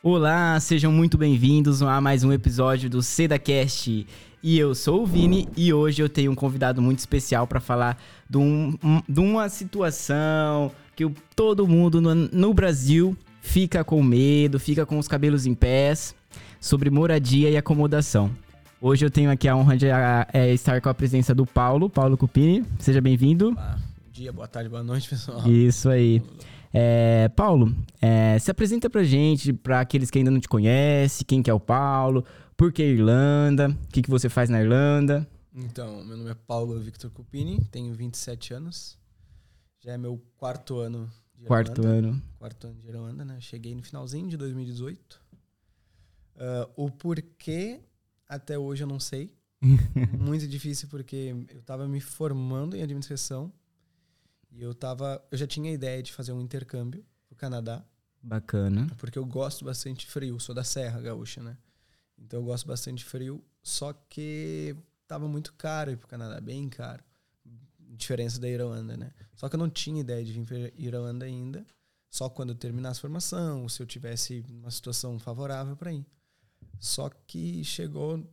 [0.00, 4.06] Olá, sejam muito bem-vindos a mais um episódio do SedaCast.
[4.40, 8.00] E eu sou o Vini e hoje eu tenho um convidado muito especial para falar
[8.30, 14.86] de, um, de, uma situação que todo mundo no, no, Brasil fica com medo, fica
[14.86, 16.14] com os cabelos em pés,
[16.60, 18.30] sobre moradia e acomodação.
[18.80, 19.86] Hoje eu tenho aqui a honra de
[20.32, 22.64] é, estar com a presença do Paulo, Paulo Cupini.
[22.78, 23.52] Seja bem-vindo.
[23.52, 23.60] Bom
[24.12, 25.44] dia, boa tarde, boa noite, pessoal.
[25.50, 26.22] Isso aí.
[26.72, 31.42] É, Paulo, é, se apresenta pra gente, pra aqueles que ainda não te conhecem, quem
[31.42, 32.24] que é o Paulo,
[32.56, 35.28] por que Irlanda, o que, que você faz na Irlanda?
[35.54, 38.98] Então, meu nome é Paulo Victor Cupini, tenho 27 anos,
[39.80, 42.22] já é meu quarto ano de Quarto Irlanda, ano.
[42.38, 43.40] Quarto ano de Irlanda, né?
[43.40, 45.14] Cheguei no finalzinho de 2018.
[45.14, 45.18] Uh,
[46.40, 47.80] ah, o porquê,
[48.28, 49.32] até hoje eu não sei.
[50.18, 53.52] Muito difícil porque eu tava me formando em administração
[54.58, 55.24] e eu tava.
[55.30, 57.84] Eu já tinha a ideia de fazer um intercâmbio pro Canadá.
[58.20, 58.88] Bacana.
[58.98, 61.56] Porque eu gosto bastante de frio, sou da Serra Gaúcha, né?
[62.18, 64.74] Então eu gosto bastante de frio, só que
[65.06, 67.04] tava muito caro ir pro Canadá, bem caro.
[67.78, 69.12] Diferença da Irlanda, né?
[69.36, 71.64] Só que eu não tinha ideia de vir pra Irlanda ainda.
[72.10, 76.04] Só quando eu terminasse a formação, se eu tivesse uma situação favorável para ir.
[76.80, 78.28] Só que chegou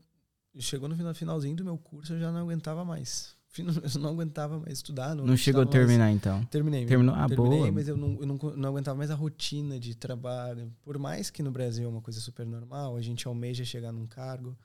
[0.58, 3.36] chegou no finalzinho do meu curso, eu já não aguentava mais.
[3.62, 5.16] Eu não aguentava mais estudar.
[5.16, 6.16] Não, não chegou a terminar, mais.
[6.16, 6.44] então?
[6.46, 6.86] Terminei.
[6.86, 7.16] Terminou?
[7.16, 7.72] Ah, terminei, boa.
[7.72, 10.72] mas eu, não, eu não, não aguentava mais a rotina de trabalho.
[10.82, 14.08] Por mais que no Brasil é uma coisa super normal, a gente almeja chegar num
[14.08, 14.58] cargo.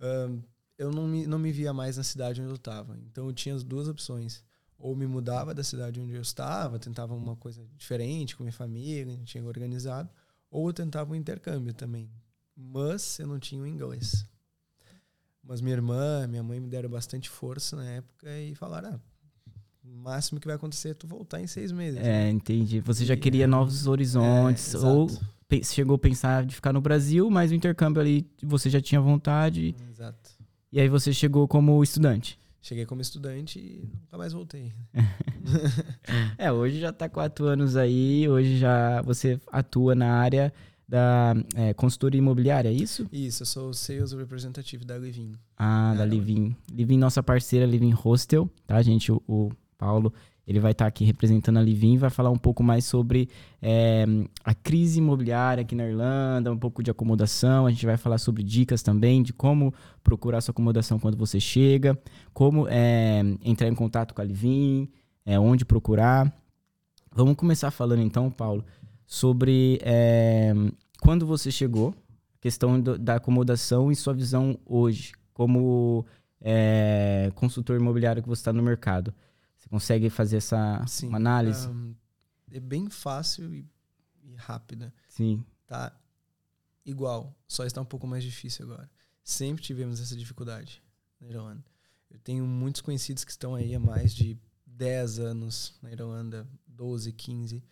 [0.00, 0.42] Uh,
[0.76, 2.98] eu não me, não me via mais na cidade onde eu estava.
[3.10, 4.42] Então eu tinha as duas opções.
[4.78, 9.18] Ou me mudava da cidade onde eu estava, tentava uma coisa diferente com minha família,
[9.24, 10.10] tinha organizado.
[10.50, 12.10] Ou eu tentava um intercâmbio também.
[12.56, 14.26] Mas eu não tinha o inglês.
[15.46, 19.00] Mas minha irmã, minha mãe me deram bastante força na época e falaram: ah,
[19.84, 22.00] o máximo que vai acontecer é tu voltar em seis meses.
[22.00, 22.30] É, né?
[22.30, 22.80] entendi.
[22.80, 25.08] Você já queria novos horizontes, é, ou
[25.62, 29.74] chegou a pensar de ficar no Brasil, mas o intercâmbio ali você já tinha vontade.
[29.90, 30.30] Exato.
[30.72, 32.38] E aí você chegou como estudante.
[32.60, 34.72] Cheguei como estudante e nunca mais voltei.
[36.38, 40.52] é, hoje já está quatro anos aí, hoje já você atua na área
[40.88, 43.06] da é, consultoria imobiliária, é isso?
[43.10, 45.32] Isso, eu sou o Sales Representative da Livin.
[45.56, 46.54] Ah, da Livin.
[46.72, 49.10] Livin, nossa parceira, Livin Hostel, tá, gente?
[49.10, 50.12] O, o Paulo,
[50.46, 53.30] ele vai estar tá aqui representando a Livin, vai falar um pouco mais sobre
[53.62, 54.04] é,
[54.44, 57.66] a crise imobiliária aqui na Irlanda, um pouco de acomodação.
[57.66, 59.72] A gente vai falar sobre dicas também de como
[60.02, 61.98] procurar sua acomodação quando você chega,
[62.34, 64.88] como é, entrar em contato com a Livin,
[65.24, 66.30] é, onde procurar.
[67.10, 68.64] Vamos começar falando então, Paulo,
[69.06, 70.52] sobre é,
[71.00, 71.94] quando você chegou,
[72.40, 76.04] questão do, da acomodação e sua visão hoje, como
[76.40, 79.14] é, consultor imobiliário que você está no mercado.
[79.56, 81.66] Você consegue fazer essa Sim, análise?
[81.68, 81.94] Um,
[82.50, 83.66] é bem fácil e,
[84.22, 84.92] e rápida.
[85.08, 85.44] Sim.
[85.66, 85.98] Tá
[86.84, 88.90] igual, só está um pouco mais difícil agora.
[89.22, 90.82] Sempre tivemos essa dificuldade
[91.18, 91.64] na Irlanda.
[92.10, 97.12] Eu tenho muitos conhecidos que estão aí há mais de 10 anos na Irlanda, 12,
[97.12, 97.64] 15,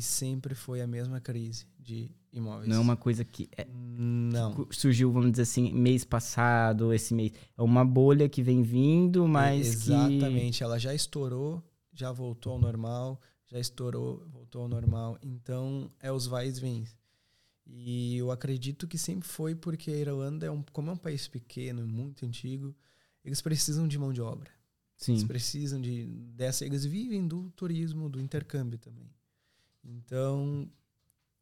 [0.00, 2.66] e sempre foi a mesma crise de imóveis.
[2.66, 4.64] Não é uma coisa que, é, não.
[4.64, 7.32] Que surgiu, vamos dizer assim, mês passado, esse mês.
[7.56, 10.64] É uma bolha que vem vindo, mas é, Exatamente, que...
[10.64, 11.62] ela já estourou,
[11.92, 15.18] já voltou ao normal, já estourou, voltou ao normal.
[15.22, 16.96] Então, é os vais e vens.
[17.66, 21.28] E eu acredito que sempre foi porque a Irlanda, é um, como é um país
[21.28, 22.74] pequeno, muito antigo,
[23.22, 24.50] eles precisam de mão de obra.
[24.96, 25.12] Sim.
[25.12, 29.10] Eles precisam de dessa, eles vivem do turismo, do intercâmbio também.
[29.84, 30.70] Então,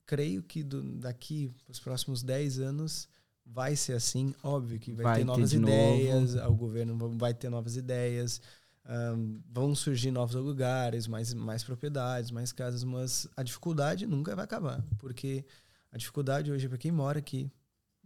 [0.06, 3.08] creio que do, daqui para os próximos 10 anos
[3.44, 4.34] vai ser assim.
[4.42, 6.50] Óbvio que vai, vai ter novas ter ideias, novo.
[6.50, 8.40] o governo vai ter novas ideias,
[8.88, 14.44] um, vão surgir novos lugares, mais, mais propriedades, mais casas, mas a dificuldade nunca vai
[14.44, 15.44] acabar, porque
[15.92, 17.50] a dificuldade hoje é para quem mora aqui,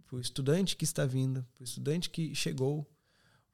[0.07, 2.87] para o estudante que está vindo, para o estudante que chegou,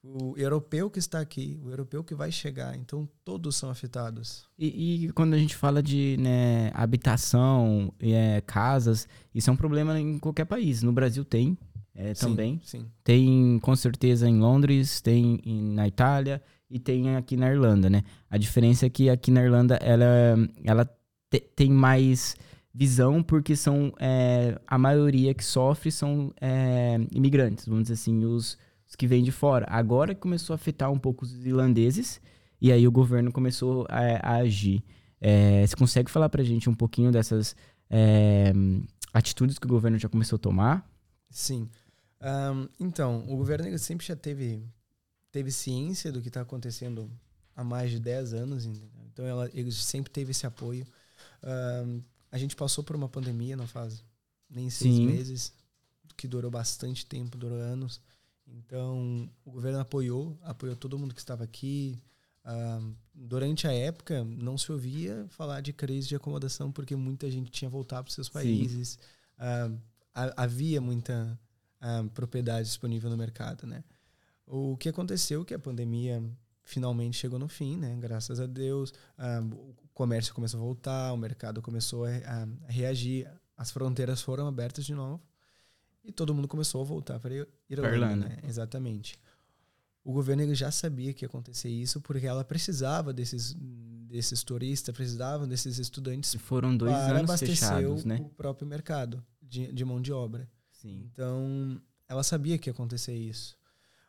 [0.03, 2.75] o europeu que está aqui, o europeu que vai chegar.
[2.75, 4.45] Então, todos são afetados.
[4.57, 9.99] E, e quando a gente fala de né, habitação, é, casas, isso é um problema
[9.99, 10.81] em qualquer país.
[10.81, 11.57] No Brasil tem
[11.93, 12.61] é, também.
[12.63, 12.85] Sim.
[13.03, 18.03] Tem, com certeza, em Londres, tem em, na Itália e tem aqui na Irlanda, né?
[18.29, 20.05] A diferença é que aqui na Irlanda, ela,
[20.63, 20.85] ela
[21.29, 22.35] te, tem mais
[22.73, 28.57] visão porque são é, a maioria que sofre são é, imigrantes, vamos dizer assim, os
[28.89, 29.67] os que vêm de fora.
[29.69, 32.19] Agora começou a afetar um pouco os irlandeses
[32.59, 34.83] e aí o governo começou a, a agir.
[35.21, 37.55] É, você consegue falar para a gente um pouquinho dessas
[37.89, 38.51] é,
[39.13, 40.91] atitudes que o governo já começou a tomar?
[41.29, 41.69] Sim.
[42.21, 44.65] Um, então, o governo sempre já teve,
[45.31, 47.09] teve ciência do que está acontecendo
[47.55, 48.89] há mais de 10 anos, entendeu?
[49.13, 50.85] então ela, ele sempre teve esse apoio.
[51.43, 52.01] Um,
[52.31, 54.03] a gente passou por uma pandemia não faz
[54.49, 55.05] nem seis Sim.
[55.05, 55.53] meses,
[56.17, 58.01] que durou bastante tempo, durou anos.
[58.53, 62.01] Então, o governo apoiou, apoiou todo mundo que estava aqui.
[62.43, 62.79] Ah,
[63.13, 67.69] durante a época, não se ouvia falar de crise de acomodação porque muita gente tinha
[67.69, 68.97] voltado para os seus países.
[69.37, 69.71] Ah,
[70.15, 71.39] ha- havia muita
[71.81, 73.83] ah, propriedade disponível no mercado, né?
[74.45, 76.23] O que aconteceu é que a pandemia
[76.63, 77.95] finalmente chegou no fim, né?
[77.99, 78.93] Graças a Deus,
[79.51, 82.09] o comércio começou a voltar, o mercado começou a-
[82.67, 85.21] a reagir, as fronteiras foram abertas de novo
[86.09, 87.33] e todo mundo começou a voltar para
[87.69, 88.15] Irlanda, Irlanda.
[88.27, 88.37] né?
[88.47, 89.19] Exatamente.
[90.03, 93.55] O governo já sabia que ia acontecer isso porque ela precisava desses
[94.09, 98.17] desses turistas, precisava desses estudantes Foram dois para anos abastecer fechados, o, né?
[98.19, 100.49] o próprio mercado de, de mão de obra.
[100.71, 101.07] Sim.
[101.11, 103.55] Então, ela sabia que ia acontecer isso.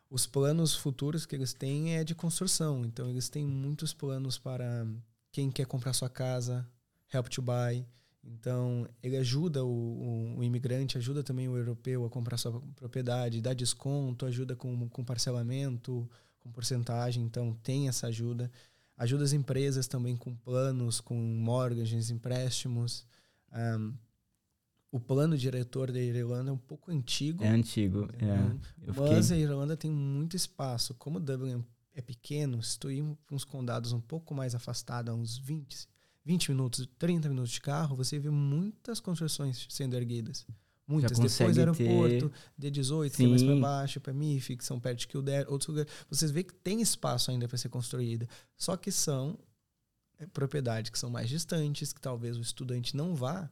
[0.09, 2.83] Os planos futuros que eles têm é de construção.
[2.83, 4.87] Então, eles têm muitos planos para
[5.31, 6.67] quem quer comprar sua casa,
[7.13, 7.85] help to buy.
[8.23, 13.41] Então, ele ajuda o, o, o imigrante, ajuda também o europeu a comprar sua propriedade,
[13.41, 16.07] dá desconto, ajuda com, com parcelamento,
[16.39, 17.23] com porcentagem.
[17.23, 18.51] Então, tem essa ajuda.
[18.95, 23.05] Ajuda as empresas também com planos, com mortgages, empréstimos.
[23.51, 23.93] Um,
[24.91, 27.43] o plano diretor da Irlanda é um pouco antigo.
[27.43, 28.09] É antigo.
[28.19, 28.87] É.
[28.87, 29.37] Eu Mas fiquei...
[29.37, 30.93] a Irlanda tem muito espaço.
[30.93, 31.65] Como Dublin
[31.95, 35.87] é pequeno, se tu ir para uns condados um pouco mais afastados, uns 20,
[36.23, 40.45] 20 minutos, 30 minutos de carro, você vê muitas construções sendo erguidas.
[40.87, 41.17] Muitas.
[41.17, 42.29] Depois aeroporto,
[42.59, 45.67] ter- D18, que é mais para baixo, para MIF, que são perto de Kildare, outros
[45.69, 45.89] lugares.
[46.09, 48.27] Vocês veem que tem espaço ainda para ser construída.
[48.57, 49.39] Só que são
[50.19, 53.49] é, propriedades que são mais distantes, que talvez o estudante não vá,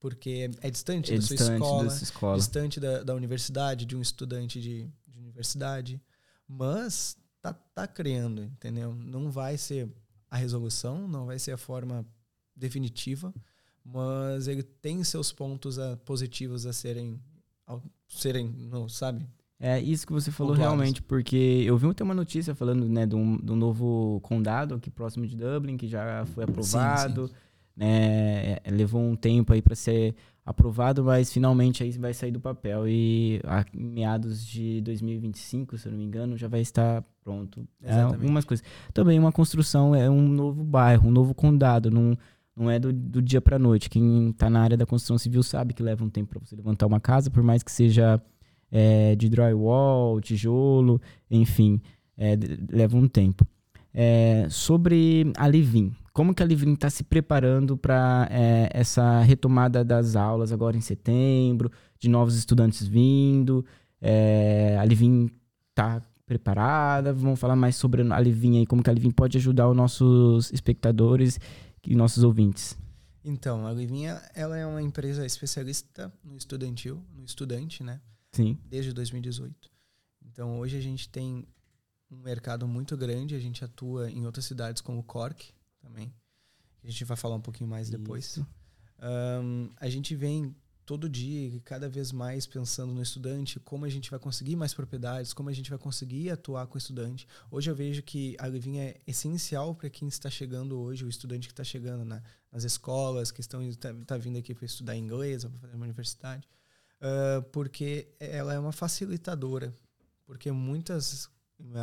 [0.00, 2.36] porque é, é distante É da sua distante escola dessa escola.
[2.36, 6.02] distante da, da universidade, de um estudante de, de universidade.
[6.48, 8.94] Mas tá, tá criando, entendeu?
[8.94, 9.88] Não vai ser
[10.30, 12.06] a resolução, não vai ser a forma
[12.54, 13.34] definitiva,
[13.84, 17.20] mas ele tem seus pontos a, positivos a serem,
[17.66, 19.26] ao, serem não, sabe?
[19.58, 20.74] É isso que você falou Pontuados.
[20.74, 24.74] realmente, porque eu vi até uma notícia falando né, de, um, de um novo condado
[24.74, 27.30] aqui próximo de Dublin, que já foi aprovado.
[27.76, 30.14] Né, é, levou um tempo aí para ser
[30.50, 35.92] aprovado, mas finalmente aí vai sair do papel e a, meados de 2025, se eu
[35.92, 37.66] não me engano, já vai estar pronto.
[37.82, 38.14] É, Exatamente.
[38.14, 38.66] algumas coisas.
[38.92, 42.16] Também uma construção é um novo bairro, um novo condado, não,
[42.56, 43.88] não é do, do dia para noite.
[43.88, 46.86] Quem está na área da construção civil sabe que leva um tempo para você levantar
[46.86, 48.20] uma casa, por mais que seja
[48.70, 51.00] é, de drywall, tijolo,
[51.30, 51.80] enfim,
[52.18, 52.36] é,
[52.70, 53.46] leva um tempo.
[53.92, 58.28] É, sobre a Livin, como que a Livin está se preparando para
[58.72, 63.64] essa retomada das aulas agora em setembro, de novos estudantes vindo?
[64.00, 65.30] É, a Livin
[65.70, 67.12] está preparada?
[67.12, 70.52] Vamos falar mais sobre a Livin aí, como que a Livin pode ajudar os nossos
[70.52, 71.38] espectadores
[71.84, 72.78] e nossos ouvintes.
[73.24, 78.00] Então, a Livinha, ela é uma empresa especialista no estudantil, no estudante, né?
[78.32, 79.70] Sim, desde 2018.
[80.24, 81.46] Então hoje a gente tem
[82.10, 86.12] um mercado muito grande, a gente atua em outras cidades como Cork também.
[86.82, 88.38] A gente vai falar um pouquinho mais depois.
[88.98, 90.54] Ahn, a gente vem
[90.84, 94.74] todo dia e cada vez mais pensando no estudante, como a gente vai conseguir mais
[94.74, 97.28] propriedades, como a gente vai conseguir atuar com o estudante.
[97.50, 101.46] Hoje eu vejo que a Livinha é essencial para quem está chegando hoje, o estudante
[101.46, 105.44] que está chegando na- nas escolas, que estão tá, tá vindo aqui para estudar inglês
[105.44, 106.48] para fazer uma universidade,
[107.00, 109.72] Ah, porque ela é uma facilitadora,
[110.26, 111.30] porque muitas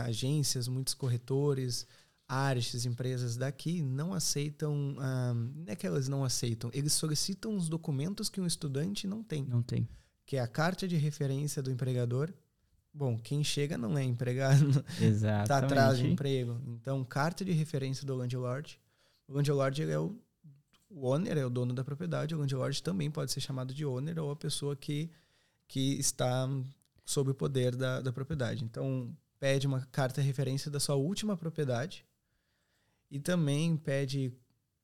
[0.04, 1.88] agências, muitos corretores,
[2.28, 7.70] áreas, empresas daqui não aceitam, ah, não é que elas não aceitam, eles solicitam os
[7.70, 9.88] documentos que um estudante não tem, Não tem.
[10.26, 12.34] que é a carta de referência do empregador.
[12.94, 16.60] Bom, quem chega não é empregado, está atrás de emprego.
[16.66, 18.80] Então, carta de referência do landlord.
[19.28, 20.16] O landlord é o,
[20.90, 22.34] o owner, é o dono da propriedade.
[22.34, 25.12] O landlord também pode ser chamado de owner ou a pessoa que,
[25.68, 26.50] que está
[27.06, 28.64] sob o poder da, da propriedade.
[28.66, 32.04] Então, pede uma carta de referência da sua última propriedade
[33.10, 34.34] e também pede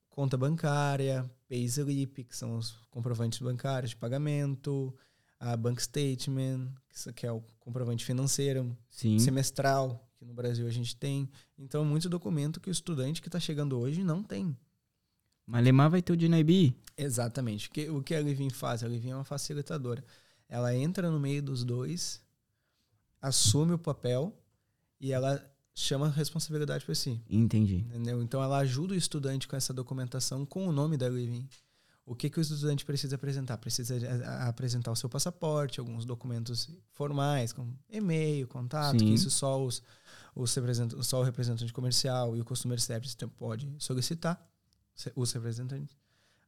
[0.08, 4.94] conta bancária, payslip, que são os comprovantes bancários de pagamento,
[5.38, 6.70] a bank statement,
[7.14, 9.18] que é o comprovante financeiro, Sim.
[9.18, 11.28] semestral, que no Brasil a gente tem.
[11.58, 14.56] Então, muito documento que o estudante que está chegando hoje não tem.
[15.46, 16.74] Malemar vai ter o DNIB?
[16.96, 17.68] Exatamente.
[17.68, 18.82] O que, o que a Livin faz?
[18.82, 20.02] A Livin é uma facilitadora.
[20.48, 22.22] Ela entra no meio dos dois,
[23.20, 24.32] assume o papel
[25.00, 27.20] e ela chama responsabilidade para si.
[27.28, 27.78] Entendi.
[27.78, 28.22] Entendeu?
[28.22, 31.48] Então ela ajuda o estudante com essa documentação com o nome da Living.
[32.06, 33.56] O que, que o estudante precisa apresentar?
[33.58, 33.94] Precisa
[34.26, 39.06] a- apresentar o seu passaporte, alguns documentos formais, como e-mail, contato, Sim.
[39.06, 39.82] que isso só, os,
[40.34, 44.38] os representantes, só o representante comercial e o customer service pode solicitar,
[45.16, 45.96] os representantes.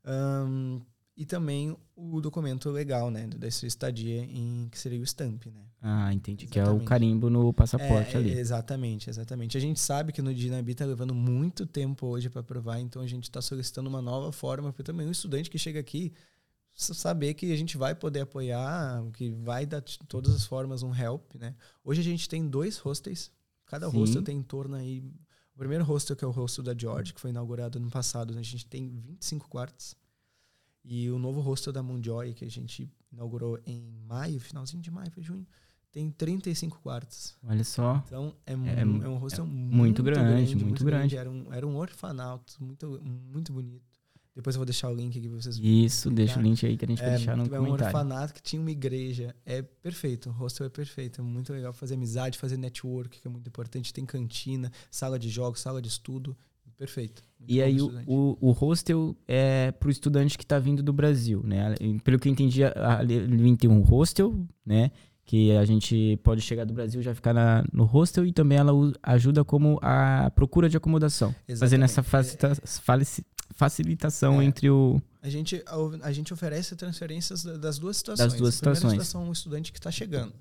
[0.05, 0.81] Ahn,
[1.17, 5.65] e também o documento legal, né, dessa estadia em que seria o stamp, né?
[5.81, 6.53] Ah, entendi, exatamente.
[6.53, 8.33] que é o carimbo no passaporte é, ali.
[8.33, 9.57] Exatamente, exatamente.
[9.57, 13.07] A gente sabe que no Dinabi está levando muito tempo hoje para aprovar, então a
[13.07, 16.13] gente está solicitando uma nova forma para também o estudante que chega aqui
[16.75, 20.95] saber que a gente vai poder apoiar, que vai dar de todas as formas um
[20.95, 21.55] help, né?
[21.83, 23.31] Hoje a gente tem dois hostels,
[23.65, 23.97] cada Sim.
[23.97, 25.03] hostel tem em torno aí
[25.55, 28.41] o primeiro hostel que é o hostel da George, que foi inaugurado no passado, né?
[28.41, 29.97] a gente tem 25 quartos.
[30.89, 35.11] E o novo hostel da Moonjoy, que a gente inaugurou em maio, finalzinho de maio,
[35.11, 35.45] foi junho,
[35.91, 37.35] tem 35 quartos.
[37.43, 38.05] Olha só.
[38.07, 41.17] Então é, é, é um hostel é muito, muito, grande, grande muito, muito grande.
[41.17, 43.83] Era, um, era um orfanato, muito, muito bonito.
[44.37, 46.85] Depois eu vou deixar o link aqui pra vocês Isso, deixa o link aí que
[46.85, 47.83] a gente vai é, deixar no é comentário.
[47.83, 49.35] É um orfanato que tinha uma igreja.
[49.45, 51.23] É perfeito, o hostel é perfeito.
[51.23, 53.93] É muito legal fazer amizade, fazer network, que é muito importante.
[53.93, 56.37] Tem cantina, sala de jogos, sala de estudo.
[56.79, 57.23] Perfeito.
[57.49, 61.43] E aí o, o, o, hostel é para o estudante que está vindo do Brasil,
[61.45, 61.75] né?
[62.03, 64.91] Pelo que eu entendi, ele tem um hostel, né?
[65.25, 68.73] Que a gente pode chegar do Brasil já ficar na, no hostel e também ela
[69.03, 71.35] ajuda como a procura de acomodação.
[71.49, 71.59] Exatamente.
[71.59, 72.53] Fazendo essa facilita,
[73.55, 75.01] facilitação é, entre o...
[75.23, 78.33] A gente, a, a, gente oferece transferências das duas situações.
[78.33, 78.93] Das duas a situações.
[78.93, 80.33] situação, o estudante que está chegando.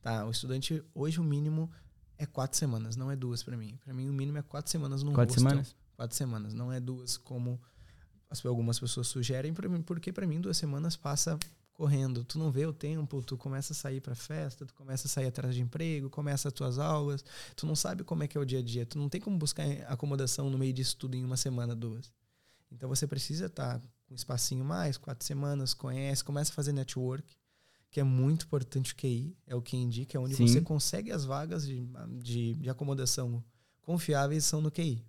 [0.00, 0.26] Tá?
[0.26, 1.70] O estudante, hoje o mínimo
[2.18, 3.78] é quatro semanas, não é duas para mim.
[3.84, 5.50] Para mim o mínimo é quatro semanas no Quatro hostel.
[5.50, 5.81] semanas?
[6.02, 6.52] Quatro semanas.
[6.52, 7.60] Não é duas como
[8.28, 9.54] as, algumas pessoas sugerem,
[9.84, 11.38] porque para mim duas semanas passa
[11.72, 12.24] correndo.
[12.24, 15.28] Tu não vê o tempo, tu começa a sair para festa, tu começa a sair
[15.28, 18.44] atrás de emprego, começa as tuas aulas, tu não sabe como é que é o
[18.44, 21.36] dia a dia, tu não tem como buscar acomodação no meio disso tudo em uma
[21.36, 22.12] semana, duas.
[22.70, 26.72] Então você precisa estar tá com um espacinho mais, quatro semanas, conhece, começa a fazer
[26.72, 27.36] network,
[27.90, 30.48] que é muito importante o QI, é o que indica, é onde Sim.
[30.48, 31.86] você consegue as vagas de,
[32.18, 33.44] de, de acomodação
[33.82, 35.04] confiáveis são no QI.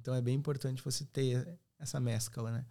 [0.00, 2.64] Então é bem importante você ter essa mescla, né?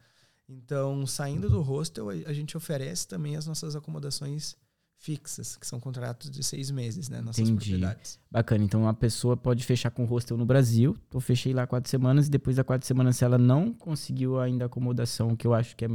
[0.49, 4.55] Então, saindo do hostel, a gente oferece também as nossas acomodações
[4.97, 7.19] fixas, que são contratos de seis meses, né?
[7.19, 7.71] Nossas Entendi.
[7.71, 8.19] propriedades.
[8.31, 8.63] Bacana.
[8.63, 10.95] Então, a pessoa pode fechar com hostel no Brasil.
[11.13, 14.65] Eu fechei lá quatro semanas e depois da quatro semanas, se ela não conseguiu ainda
[14.65, 15.89] acomodação, que eu acho que é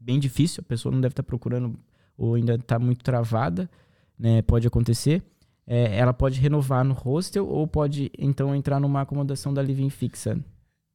[0.00, 1.78] bem difícil, a pessoa não deve estar procurando
[2.16, 3.70] ou ainda está muito travada,
[4.18, 4.40] né?
[4.42, 5.22] Pode acontecer
[5.66, 10.38] é, ela pode renovar no hostel ou pode então entrar numa acomodação da living fixa.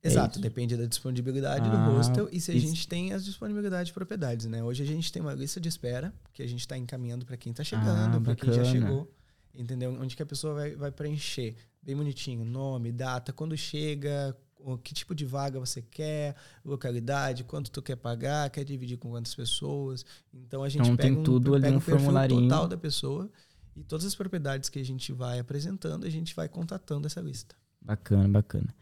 [0.01, 2.67] É Exato, é depende da disponibilidade ah, do hostel e se a isso.
[2.67, 4.63] gente tem as disponibilidades de propriedades, né?
[4.63, 7.51] Hoje a gente tem uma lista de espera que a gente está encaminhando para quem
[7.51, 9.11] está chegando, ah, para quem já chegou,
[9.53, 9.91] entendeu?
[9.99, 14.35] Onde que a pessoa vai, vai preencher bem bonitinho, nome, data, quando chega,
[14.83, 19.35] que tipo de vaga você quer, localidade, quanto tu quer pagar, quer dividir com quantas
[19.35, 20.05] pessoas.
[20.33, 23.29] Então a gente então, pega tem tudo um, ali pega no formularinho total da pessoa
[23.75, 27.55] e todas as propriedades que a gente vai apresentando, a gente vai contatando essa lista.
[27.81, 28.73] Bacana, bacana.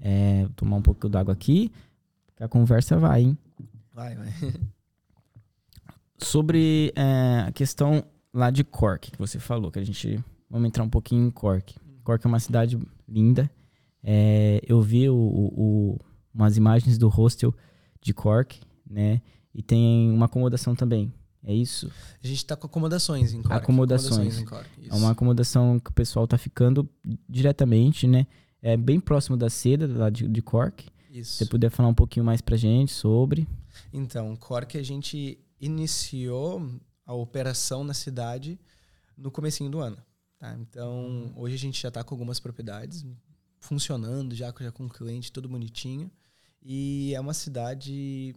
[0.00, 1.72] É, vou tomar um pouco d'água aqui,
[2.36, 3.38] que a conversa vai, hein?
[3.92, 4.28] Vai, vai.
[6.18, 10.22] Sobre é, a questão lá de Cork, que você falou, que a gente.
[10.48, 11.74] Vamos entrar um pouquinho em Cork.
[12.04, 13.50] Cork é uma cidade linda.
[14.02, 15.98] É, eu vi o, o,
[16.32, 17.52] umas imagens do hostel
[18.00, 19.20] de Cork, né?
[19.52, 21.12] E tem uma acomodação também.
[21.42, 21.90] É isso?
[22.22, 23.56] A gente está com acomodações em Cork.
[23.56, 24.38] Acomodações.
[24.38, 26.88] acomodações em Cork, é uma acomodação que o pessoal está ficando
[27.28, 28.26] diretamente, né?
[28.66, 30.88] É bem próximo da seda, lá de, de Cork.
[31.08, 31.30] Isso.
[31.30, 33.46] Se você puder falar um pouquinho mais pra gente sobre.
[33.92, 36.68] Então, Cork a gente iniciou
[37.04, 38.58] a operação na cidade
[39.16, 39.96] no comecinho do ano.
[40.36, 40.52] Tá?
[40.58, 43.06] Então, hoje a gente já está com algumas propriedades
[43.60, 46.10] funcionando, já, já com o cliente todo bonitinho.
[46.60, 48.34] E é uma cidade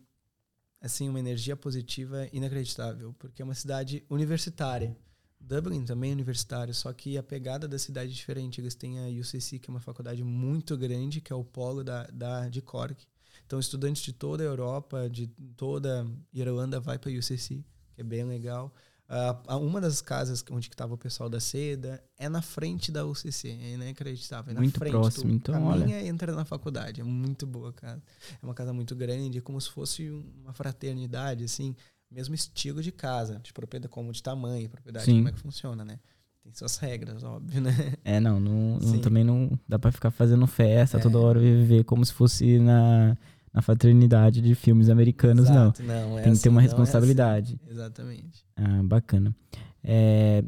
[0.79, 4.95] assim uma energia positiva inacreditável, porque é uma cidade universitária.
[5.39, 8.59] Dublin também é universitário, só que a pegada da cidade é diferente.
[8.59, 12.03] Eles têm a UCC, que é uma faculdade muito grande, que é o polo da,
[12.07, 13.05] da de Cork.
[13.45, 15.27] Então, estudantes de toda a Europa, de
[15.57, 18.71] toda a Irlanda, vai para a UCC, que é bem legal.
[19.09, 23.47] Uh, uma das casas onde estava o pessoal da seda é na frente da UCC,
[23.49, 24.55] é inacreditável.
[24.55, 26.07] É muito frente, próximo, então caminha olha.
[26.07, 28.03] entra na faculdade, é muito boa a casa.
[28.39, 31.75] É uma casa muito grande, é como se fosse uma fraternidade, assim,
[32.11, 35.17] mesmo estilo de casa, de propriedade, como de tamanho, propriedade, Sim.
[35.17, 35.99] como é que funciona, né?
[36.43, 37.71] Tem suas regras, óbvio, né?
[38.03, 40.99] É, não, não, não também não dá para ficar fazendo festa é.
[40.99, 43.17] toda hora e viver como se fosse na
[43.53, 46.09] na fraternidade de filmes americanos, Exato, não.
[46.09, 47.53] não é Tem assim, que ter uma responsabilidade.
[47.53, 47.73] É assim.
[47.73, 48.45] Exatamente.
[48.55, 49.35] Ah, bacana.
[49.83, 50.43] É,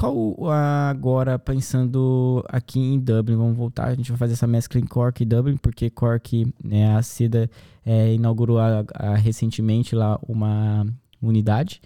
[0.00, 4.86] qual agora, pensando aqui em Dublin, vamos voltar, a gente vai fazer essa mescla em
[4.86, 7.50] Cork e Dublin, porque Cork, né, a CIDA
[7.84, 10.86] é, inaugurou a, a, recentemente lá uma
[11.20, 11.82] unidade,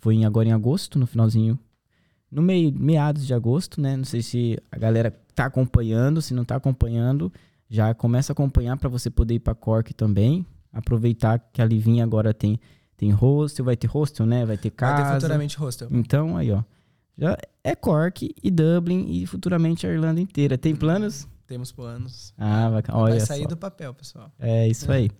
[0.00, 1.56] foi em, agora em agosto, no finalzinho,
[2.28, 6.44] no meio, meados de agosto, né, não sei se a galera tá acompanhando, se não
[6.44, 7.32] tá acompanhando,
[7.70, 10.44] já começa a acompanhar para você poder ir para Cork também.
[10.72, 12.58] Aproveitar que a Livinha agora tem,
[12.96, 14.44] tem hostel, vai ter hostel, né?
[14.44, 14.94] Vai ter casa.
[14.94, 15.88] Vai ter futuramente hostel.
[15.90, 16.62] Então, aí, ó.
[17.18, 20.56] Já é Cork e Dublin e futuramente a Irlanda inteira.
[20.56, 21.28] Tem planos?
[21.46, 22.32] Temos planos.
[22.38, 22.98] Ah, bacana.
[22.98, 23.48] Olha Vai sair só.
[23.48, 24.32] do papel, pessoal.
[24.38, 25.10] É isso aí.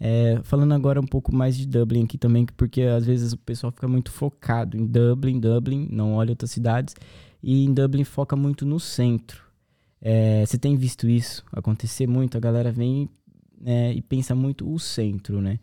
[0.00, 3.72] É, falando agora um pouco mais de Dublin aqui também, porque às vezes o pessoal
[3.72, 6.94] fica muito focado em Dublin, Dublin, não olha outras cidades,
[7.42, 9.42] e em Dublin foca muito no centro.
[10.00, 12.36] É, você tem visto isso acontecer muito?
[12.36, 13.10] A galera vem
[13.60, 15.58] né, e pensa muito o centro, né?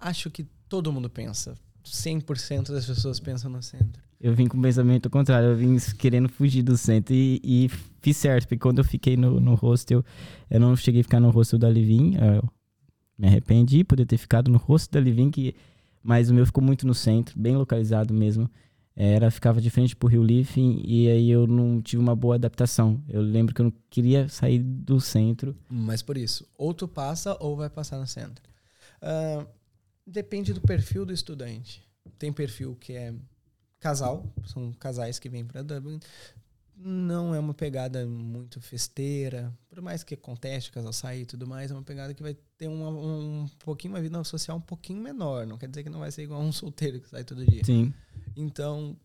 [0.00, 1.54] Acho que todo mundo pensa.
[1.84, 4.02] 100% das pessoas pensam no centro.
[4.20, 7.68] Eu vim com o pensamento contrário, eu vim querendo fugir do centro e, e
[8.00, 10.04] fiz certo, porque quando eu fiquei no, no hostel,
[10.50, 12.42] eu não cheguei a ficar no hostel da Livin, eu
[13.16, 15.54] me arrependi por ter ficado no hostel da Livin, que,
[16.02, 18.50] mas o meu ficou muito no centro, bem localizado mesmo.
[19.00, 23.00] Era, ficava de frente pro Rio Liffey e aí eu não tive uma boa adaptação.
[23.08, 25.56] Eu lembro que eu não queria sair do centro.
[25.70, 28.42] Mas por isso, ou tu passa ou vai passar no centro.
[29.00, 29.46] Ah,
[30.04, 31.80] depende do perfil do estudante.
[32.18, 33.14] Tem perfil que é
[33.80, 36.00] casal, são casais que vêm para Dublin.
[36.80, 41.44] Não é uma pegada muito festeira, por mais que acontece, o casal sair e tudo
[41.44, 45.02] mais, é uma pegada que vai ter uma, um pouquinho uma vida social um pouquinho
[45.02, 45.44] menor.
[45.44, 47.64] Não quer dizer que não vai ser igual um solteiro que sai todo dia.
[47.64, 47.92] Sim.
[48.36, 48.96] Então,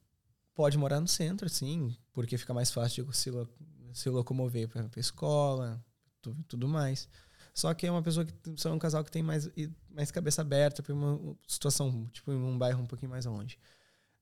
[0.53, 3.49] pode morar no centro, sim, porque fica mais fácil de se, lo-
[3.91, 5.83] se locomover para a escola,
[6.21, 7.09] tu- tudo mais.
[7.55, 9.49] Só que é uma pessoa que são um casal que tem mais,
[9.89, 13.57] mais cabeça aberta para uma situação, tipo, em um bairro um pouquinho mais longe.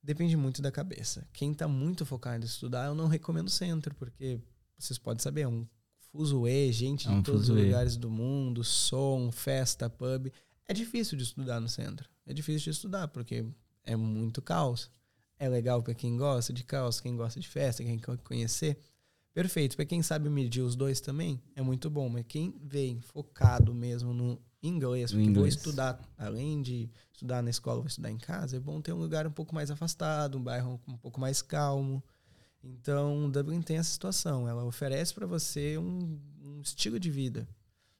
[0.03, 1.27] Depende muito da cabeça.
[1.31, 4.39] Quem está muito focado em estudar, eu não recomendo centro, porque
[4.77, 5.67] vocês podem saber, é um
[6.11, 10.31] fuzuê, gente É um de todos os lugares do mundo, som, festa, pub.
[10.67, 12.09] É difícil de estudar no centro.
[12.25, 13.45] É difícil de estudar, porque
[13.83, 14.89] é muito caos.
[15.37, 18.79] É legal para quem gosta de caos, quem gosta de festa, quem quer conhecer.
[19.33, 19.75] Perfeito.
[19.75, 22.09] Para quem sabe medir os dois também, é muito bom.
[22.09, 25.55] Mas quem vem focado mesmo no inglês, porque vou inglês.
[25.55, 29.25] estudar, além de estudar na escola, vou estudar em casa, é bom ter um lugar
[29.25, 32.03] um pouco mais afastado, um bairro um pouco mais calmo.
[32.63, 34.47] Então, Dublin tem essa situação.
[34.47, 37.47] Ela oferece para você um, um estilo de vida.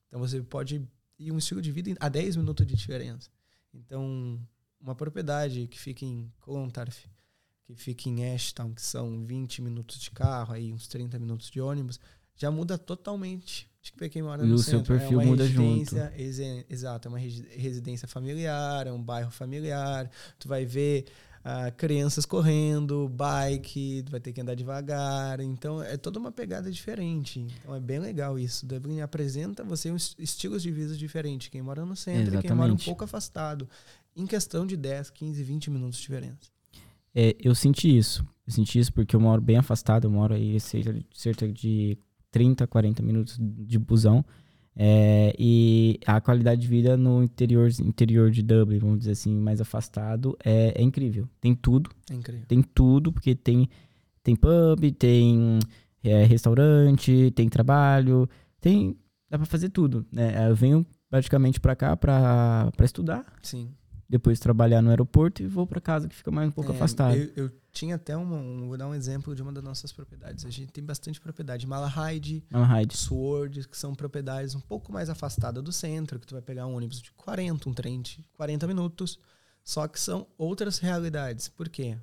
[0.07, 3.29] Então, você pode ir um estilo de vida a 10 minutos de diferença.
[3.73, 4.39] Então,
[4.79, 7.07] uma propriedade que fica em Clontarf,
[7.63, 11.61] que fica em Ashtown, que são 20 minutos de carro, aí uns 30 minutos de
[11.61, 11.99] ônibus,
[12.35, 14.95] já muda totalmente de que quem mora E no o seu centro.
[14.97, 19.31] perfil é uma muda residência, exe- Exato, é uma resi- residência familiar, é um bairro
[19.31, 20.09] familiar.
[20.37, 21.05] Tu vai ver
[21.43, 25.39] ah, crianças correndo, bike, tu vai ter que andar devagar.
[25.39, 27.39] Então é toda uma pegada diferente.
[27.59, 28.65] Então é bem legal isso.
[28.67, 31.47] Dublin apresenta você uns estilos de vida diferentes.
[31.47, 32.85] Quem mora no centro e quem mora um Exatamente.
[32.85, 33.67] pouco afastado.
[34.15, 36.37] Em questão de 10, 15, 20 minutos de diferença.
[37.15, 38.23] É, eu senti isso.
[38.45, 40.57] Eu senti isso porque eu moro bem afastado, eu moro aí
[41.13, 41.97] cerca de
[42.31, 44.23] 30, 40 minutos de busão.
[44.75, 49.59] É, e a qualidade de vida no interior, interior de Dublin, vamos dizer assim, mais
[49.59, 51.27] afastado, é, é incrível.
[51.41, 52.45] Tem tudo, É incrível.
[52.47, 53.67] tem tudo, porque tem,
[54.23, 55.59] tem pub, tem
[56.03, 58.29] é, restaurante, tem trabalho,
[58.61, 58.95] tem.
[59.29, 60.05] Dá pra fazer tudo.
[60.11, 60.47] Né?
[60.49, 63.69] Eu venho praticamente pra cá pra, pra estudar, Sim.
[64.07, 67.15] depois trabalhar no aeroporto e vou pra casa que fica mais um pouco É, afastado.
[67.17, 70.45] Eu, eu tinha até uma, um, vou dar um exemplo de uma das nossas propriedades.
[70.45, 71.65] A gente tem bastante propriedade.
[71.65, 72.97] Malahide, Malahide.
[72.97, 76.75] Sword, que são propriedades um pouco mais afastadas do centro, que tu vai pegar um
[76.75, 79.17] ônibus de 40, um trem de 40 minutos.
[79.63, 81.47] Só que são outras realidades.
[81.47, 81.97] Por quê?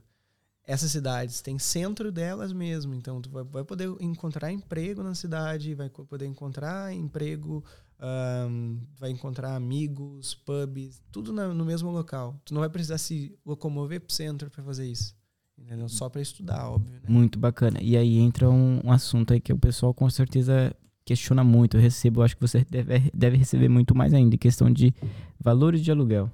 [0.65, 5.75] Essas cidades têm centro delas mesmo, então tu vai, vai poder encontrar emprego na cidade,
[5.75, 7.65] vai poder encontrar emprego,
[7.99, 12.39] ahn, vai encontrar amigos, pubs, tudo na- no mesmo local.
[12.45, 15.17] Tu não vai precisar se locomover pro centro para fazer isso.
[15.61, 15.89] Entendeu?
[15.89, 16.95] Só para estudar, óbvio.
[16.95, 17.01] Né?
[17.09, 17.79] Muito bacana.
[17.83, 21.77] E aí entra um, um assunto aí que o pessoal com certeza questiona muito.
[21.77, 24.95] Eu recebo, acho que você deve, deve receber muito mais ainda, em questão de
[25.39, 26.31] valores de aluguel,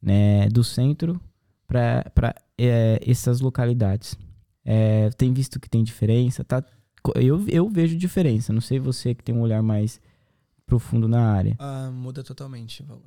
[0.00, 0.48] né?
[0.48, 1.20] Do centro
[1.66, 2.34] para
[3.06, 4.16] essas localidades.
[4.64, 6.44] É, tem visto que tem diferença?
[6.44, 6.62] Tá?
[7.16, 8.52] Eu, eu vejo diferença.
[8.52, 10.00] Não sei você que tem um olhar mais
[10.66, 11.56] profundo na área.
[11.58, 13.02] Ah, muda totalmente o valor.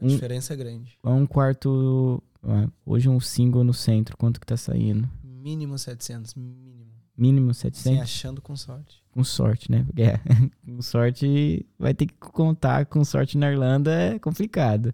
[0.00, 0.98] A Um- diferença é grande.
[1.04, 2.22] É Um quarto.
[2.46, 5.08] Ah, Hoje um single no centro, quanto que tá saindo?
[5.22, 6.86] Mínimo 700, mínimo.
[7.16, 8.02] Mínimo Assim, 700?
[8.02, 9.02] achando com sorte.
[9.10, 9.84] Com sorte, né?
[9.84, 10.20] Porque é,
[10.66, 14.92] com sorte vai ter que contar com sorte na Irlanda é complicado.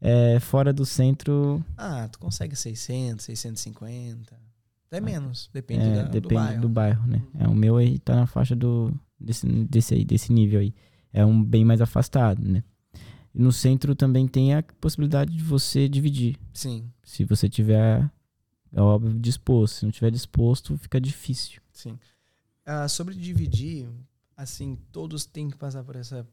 [0.00, 4.34] É, fora do centro, Ah, tu consegue 600, 650.
[4.86, 6.60] Até menos, depende, é, da, depende do bairro.
[6.62, 7.22] do bairro, né?
[7.38, 10.74] É, o meu aí tá na faixa do desse, desse, aí, desse nível aí.
[11.12, 12.64] É um bem mais afastado, né?
[13.34, 16.36] E no centro também tem a possibilidade de você dividir.
[16.52, 18.10] Sim, Se você tiver,
[18.72, 19.74] é óbvio, disposto.
[19.76, 21.60] Se não tiver disposto, fica difícil.
[21.72, 21.98] sim.
[22.64, 23.88] Ah, sobre dividir,
[24.36, 26.28] assim, todos têm que passar por essa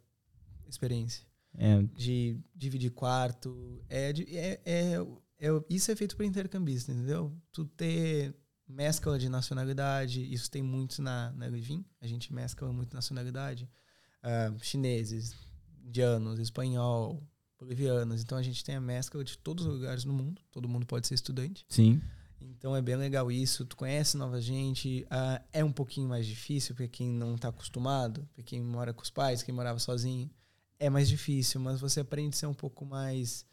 [0.68, 1.26] experiência.
[1.58, 1.82] É.
[1.96, 3.82] De dividir quarto.
[3.90, 4.96] É, é, é,
[5.40, 7.36] é- isso é feito para intercambista, entendeu?
[7.52, 8.36] Tu ter
[8.68, 13.68] mescla de nacionalidade, isso tem muito na, na Livin, a gente mescla muito nacionalidade.
[14.22, 15.34] Ah, chineses,
[15.88, 17.24] indianos, espanhol,
[17.58, 18.22] bolivianos.
[18.22, 20.42] Então a gente tem a mescla de todos os lugares no mundo.
[20.52, 21.66] Todo mundo pode ser estudante.
[21.70, 22.02] Sim.
[22.40, 23.66] Então é bem legal isso.
[23.66, 25.06] Tu conhece nova gente.
[25.10, 29.02] ah, é um pouquinho mais difícil para quem não está acostumado, para quem mora com
[29.02, 30.30] os pais, quem morava sozinho.
[30.80, 33.44] É mais difícil, mas você aprende a ser um pouco mais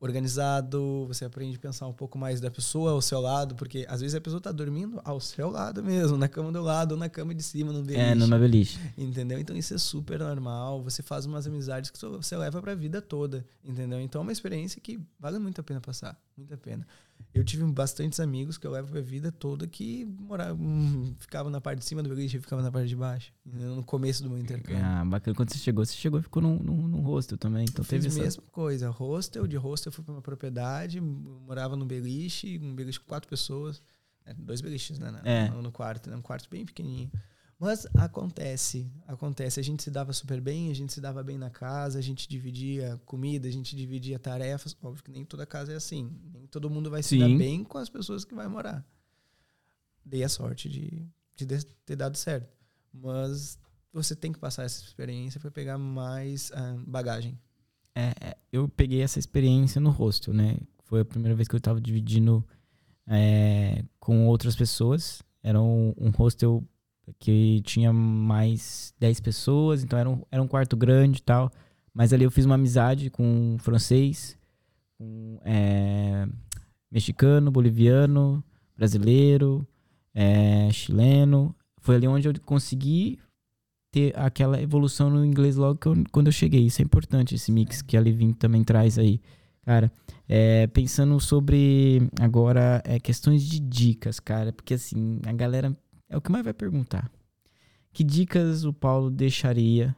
[0.00, 4.00] organizado, você aprende a pensar um pouco mais da pessoa ao seu lado, porque às
[4.00, 7.08] vezes a pessoa tá dormindo ao seu lado mesmo, na cama do lado ou na
[7.08, 8.02] cama de cima, no beliche.
[8.02, 8.80] É, numa beliche.
[8.96, 9.38] Entendeu?
[9.38, 10.82] Então isso é super normal.
[10.82, 13.44] Você faz umas amizades que você leva pra vida toda.
[13.62, 14.00] Entendeu?
[14.00, 16.18] Então é uma experiência que vale muito a pena passar.
[16.34, 16.86] Muito a pena.
[17.32, 21.60] Eu tive bastantes amigos que eu levo pra vida toda que moravam, hum, ficavam na
[21.60, 23.32] parte de cima do beliche e ficavam na parte de baixo.
[23.44, 24.84] No começo do meu intercâmbio.
[24.84, 25.34] Ah, bacana.
[25.36, 27.64] Quando você chegou, você chegou e ficou num, num, num hostel também.
[27.64, 28.20] Então Fiz teve a essa.
[28.20, 28.90] mesma coisa.
[28.90, 33.28] Hostel, de hostel eu fui pra uma propriedade, morava no beliche, um beliche com quatro
[33.28, 33.80] pessoas.
[34.26, 35.10] É, dois beliches, né?
[35.10, 35.48] na- É.
[35.50, 36.16] No, no quarto, né?
[36.16, 37.10] Um quarto bem pequenininho.
[37.60, 39.60] Mas acontece, acontece.
[39.60, 42.26] A gente se dava super bem, a gente se dava bem na casa, a gente
[42.26, 44.74] dividia comida, a gente dividia tarefas.
[44.82, 46.10] Óbvio que nem toda casa é assim.
[46.32, 48.82] Nem todo mundo vai se dar bem com as pessoas que vai morar.
[50.02, 52.48] Dei a sorte de, de ter dado certo.
[52.94, 53.58] Mas
[53.92, 57.38] você tem que passar essa experiência para pegar mais ah, bagagem.
[57.94, 60.56] É, é, eu peguei essa experiência no hostel, né?
[60.84, 62.42] Foi a primeira vez que eu tava dividindo
[63.06, 65.22] é, com outras pessoas.
[65.42, 66.66] Era um, um hostel
[67.18, 71.50] que tinha mais 10 pessoas, então era um, era um quarto grande e tal.
[71.92, 74.38] Mas ali eu fiz uma amizade com um francês,
[74.98, 76.26] com é,
[76.90, 78.42] mexicano, boliviano,
[78.76, 79.66] brasileiro,
[80.14, 81.54] é, chileno.
[81.80, 83.18] Foi ali onde eu consegui
[83.92, 86.64] ter aquela evolução no inglês logo que eu- quando eu cheguei.
[86.64, 89.20] Isso é importante, esse mix que a Livin também traz aí.
[89.62, 89.92] Cara,
[90.28, 95.76] é, pensando sobre agora é, questões de dicas, cara, porque assim, a galera
[96.10, 97.10] é o que mais vai perguntar.
[97.92, 99.96] Que dicas o Paulo deixaria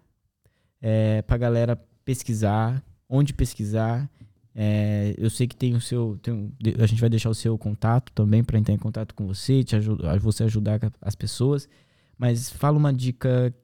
[0.81, 4.09] é, pra galera pesquisar, onde pesquisar?
[4.55, 6.19] É, eu sei que tem o seu.
[6.23, 9.65] tem a gente vai deixar o seu contato também para entrar em contato com você,
[9.65, 11.69] te ajudar, você ajudar as pessoas.
[12.19, 13.55] Mas fala uma dica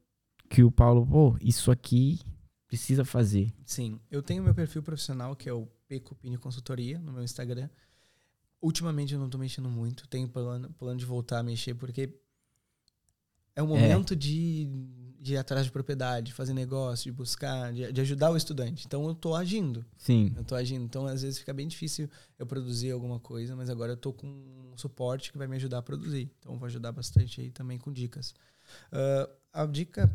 [0.48, 2.18] que o Paulo, pô, isso aqui
[2.66, 3.52] precisa fazer.
[3.64, 7.68] Sim, eu tenho meu perfil profissional, que é o Pecopini Consultoria, no meu Instagram.
[8.61, 12.18] Ultimamente eu não tô mexendo muito, tenho plano, plano de voltar a mexer, porque
[13.58, 14.70] é o momento de,
[15.18, 18.86] de ir atrás de propriedade, fazer negócio, de buscar, de, de ajudar o estudante.
[18.86, 20.32] Então eu tô agindo, Sim.
[20.36, 20.84] eu tô agindo.
[20.84, 24.28] Então às vezes fica bem difícil eu produzir alguma coisa, mas agora eu tô com
[24.28, 26.30] um suporte que vai me ajudar a produzir.
[26.38, 28.32] Então eu vou ajudar bastante aí também com dicas.
[28.92, 30.08] Ah, a dica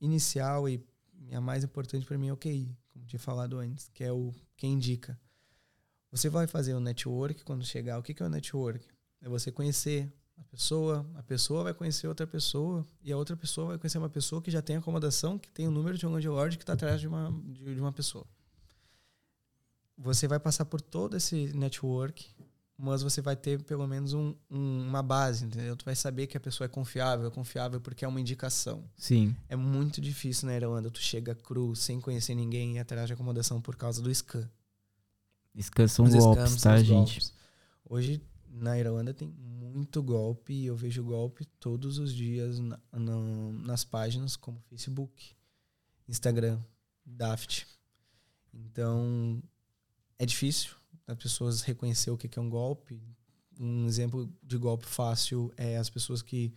[0.00, 0.82] inicial e
[1.30, 4.32] a mais importante para mim é o QI, como tinha falado antes, que é o
[4.56, 5.20] quem indica.
[6.10, 7.98] Você vai fazer o network quando chegar.
[7.98, 8.82] O que que é o network?
[9.20, 13.68] É você conhecer a pessoa, a pessoa vai conhecer outra pessoa e a outra pessoa
[13.68, 16.56] vai conhecer uma pessoa que já tem acomodação, que tem o número de um landlord
[16.56, 18.26] que está atrás de uma, de, de uma pessoa.
[19.98, 22.26] Você vai passar por todo esse network,
[22.76, 25.74] mas você vai ter pelo menos um- um- uma base, entendeu?
[25.74, 28.84] Tu vai saber que a pessoa é confiável, é confiável porque é uma indicação.
[28.94, 29.34] Sim.
[29.48, 33.60] É muito difícil na Irlanda tu chega cru, sem conhecer ninguém e atrás de acomodação
[33.62, 34.46] por causa do scam.
[35.54, 36.90] Escans são Os golpes, tá, são gente?
[36.92, 37.32] golpes.
[37.88, 43.52] Hoje na Irlanda tem muito golpe e eu vejo golpe todos os dias na- na-
[43.64, 45.34] nas páginas como Facebook,
[46.08, 46.60] Instagram,
[47.04, 47.66] Daft.
[48.52, 49.42] Então
[50.18, 50.74] é difícil
[51.06, 53.00] as pessoas reconhecer o que é um golpe.
[53.58, 56.52] Um exemplo de golpe fácil é as pessoas que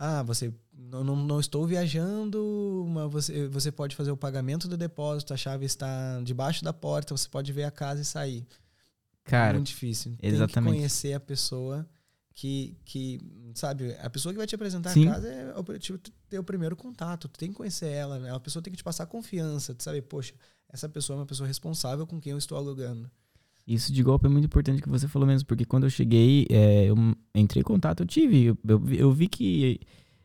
[0.00, 4.76] ah, você não, não, não estou viajando, mas você, você pode fazer o pagamento do
[4.76, 8.46] depósito, a chave está debaixo da porta, você pode ver a casa e sair.
[9.28, 10.12] Cara, muito difícil.
[10.18, 10.74] Tem que exatamente.
[10.74, 11.88] conhecer a pessoa
[12.34, 13.18] que, que,
[13.54, 15.08] sabe, a pessoa que vai te apresentar Sim.
[15.08, 18.32] a casa é o, tipo, ter o primeiro contato, tu tem que conhecer ela, né?
[18.34, 20.34] A pessoa tem que te passar confiança, tu sabe, poxa,
[20.68, 23.10] essa pessoa é uma pessoa responsável com quem eu estou alugando.
[23.66, 26.84] Isso de golpe é muito importante que você falou mesmo, porque quando eu cheguei, é,
[26.86, 26.96] eu
[27.34, 29.80] entrei em contato, eu tive, eu, eu vi- eu vi que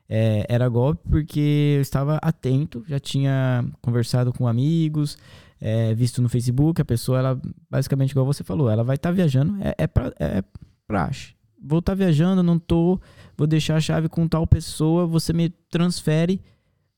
[0.07, 5.17] é, era golpe porque eu estava atento, já tinha conversado com amigos,
[5.65, 9.55] é, visto no Facebook, a pessoa, ela, basicamente, igual você falou, ela vai estar viajando,
[9.63, 10.43] é, é, pra, é
[10.85, 11.35] praxe.
[11.57, 12.99] Vou estar viajando, não tô,
[13.37, 16.41] vou deixar a chave com tal pessoa, você me transfere.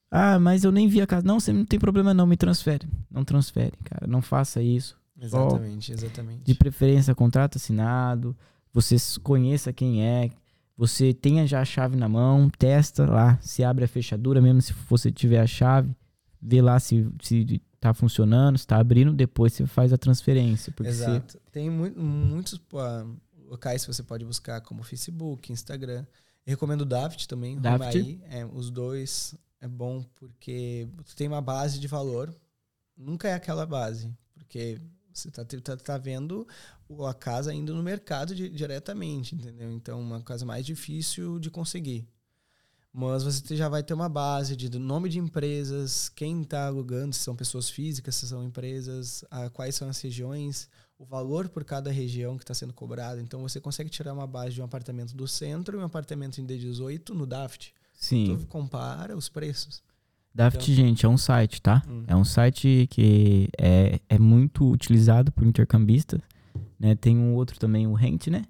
[0.10, 1.24] Ah, mas eu nem vi a casa.
[1.28, 2.88] Não, você não tem problema não, me transfere.
[3.12, 4.98] Não transfere, cara, não faça isso.
[5.22, 6.42] Exatamente, exatamente.
[6.44, 8.36] De preferência, contrato assinado.
[8.74, 10.32] Você conheça quem é.
[10.76, 12.50] Você tenha já a chave na mão.
[12.50, 15.96] Testa lá se abre a fechadura, mesmo se você tiver a chave.
[16.42, 20.72] Vê lá se, se tá funcionando, está abrindo, depois você faz a transferência.
[20.72, 21.34] Porque Exato.
[21.34, 21.40] Você...
[21.52, 22.60] Tem mu muitos
[23.48, 26.06] locais que você pode buscar, como Facebook, Instagram.
[26.46, 28.20] Eu recomendo o Daft também, Daft.
[28.30, 32.36] É, os dois é bom porque você tem uma base de valor.
[32.98, 34.80] Nunca é aquela base, porque
[35.12, 36.48] você está tá, tá vendo
[37.08, 39.72] a casa indo no mercado de, diretamente, entendeu?
[39.72, 42.08] Então, uma casa mais difícil de conseguir.
[42.98, 47.20] Mas você já vai ter uma base de nome de empresas, quem está alugando, se
[47.20, 51.92] são pessoas físicas, se são empresas, a, quais são as regiões, o valor por cada
[51.92, 53.20] região que está sendo cobrado.
[53.20, 56.48] Então você consegue tirar uma base de um apartamento do centro e um apartamento em
[56.48, 57.74] D18 no Daft.
[57.96, 58.38] Sim.
[58.40, 59.84] Tu compara os preços.
[60.34, 61.84] Daft, então, gente, é um site, tá?
[61.90, 62.06] Hum.
[62.08, 66.22] É um site que é, é muito utilizado por intercambistas.
[66.80, 66.96] Né?
[66.96, 68.46] Tem um outro também, o Rent, né?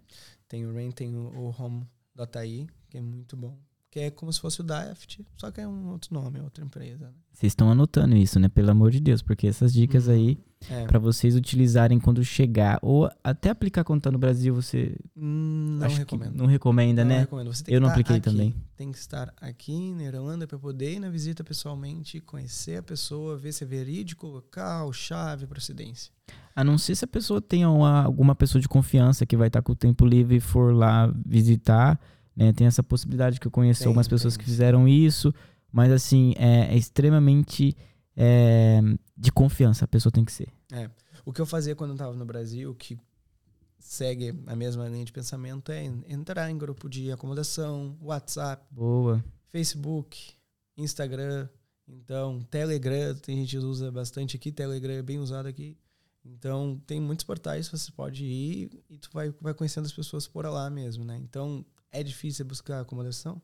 [0.47, 3.57] Tem o Rent, tem o, o Home.ai, que é muito bom
[3.95, 6.65] que é como se fosse o Daft, só que é um outro nome, é outra
[6.65, 7.05] empresa.
[7.05, 7.13] Né?
[7.31, 8.49] Vocês estão anotando isso, né?
[8.49, 10.37] Pelo amor de Deus, porque essas dicas hum, aí
[10.69, 10.85] é.
[10.85, 15.87] para vocês utilizarem quando chegar ou até aplicar quando tá no Brasil, você hum, não
[15.87, 16.35] recomendo.
[16.35, 17.19] Não recomenda, não né?
[17.21, 17.53] Recomendo.
[17.53, 18.29] Você tem Eu não apliquei aqui.
[18.29, 18.53] também.
[18.75, 23.37] Tem que estar aqui na Irlanda para poder ir na visita pessoalmente, conhecer a pessoa,
[23.37, 26.11] ver se é verídico, local, chave, procedência.
[26.53, 29.61] A não ser se a pessoa tenha uma, alguma pessoa de confiança que vai estar
[29.61, 31.97] tá com o tempo livre e for lá visitar
[32.35, 32.53] né?
[32.53, 34.43] Tem essa possibilidade que eu conheço tem, algumas pessoas tem.
[34.43, 35.33] que fizeram isso,
[35.71, 37.75] mas assim, é, é extremamente
[38.15, 38.81] é,
[39.15, 40.49] de confiança a pessoa tem que ser.
[40.71, 40.89] É.
[41.25, 42.97] O que eu fazia quando eu estava no Brasil, que
[43.79, 49.23] segue a mesma linha de pensamento, é entrar em grupo de acomodação, WhatsApp, Boa.
[49.49, 50.33] Facebook,
[50.77, 51.47] Instagram,
[51.87, 55.77] então Telegram, tem gente que usa bastante aqui, Telegram é bem usado aqui.
[56.25, 60.43] Então, tem muitos portais você pode ir e tu vai, vai conhecendo as pessoas por
[60.45, 61.15] lá mesmo, né?
[61.17, 61.63] Então,
[61.99, 63.41] é difícil buscar acomodação?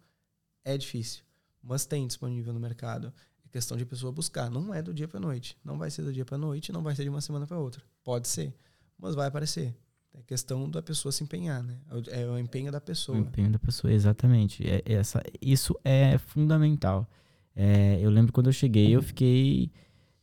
[0.64, 1.24] É difícil.
[1.64, 3.14] Mas tem disponível no mercado.
[3.46, 4.50] É questão de pessoa buscar.
[4.50, 5.58] Não é do dia para noite.
[5.64, 7.82] Não vai ser do dia para noite, não vai ser de uma semana para outra.
[8.04, 8.54] Pode ser,
[8.98, 9.76] mas vai aparecer.
[10.14, 11.78] É questão da pessoa se empenhar, né?
[12.10, 13.18] É o empenho da pessoa.
[13.18, 14.68] O empenho da pessoa, exatamente.
[14.68, 17.10] É, essa, isso é fundamental.
[17.56, 19.72] É, eu lembro quando eu cheguei, eu fiquei